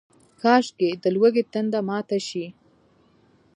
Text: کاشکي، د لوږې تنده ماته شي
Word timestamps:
کاشکي، 0.41 0.91
د 1.03 1.05
لوږې 1.15 1.43
تنده 1.53 1.79
ماته 1.87 2.17
شي 2.27 2.45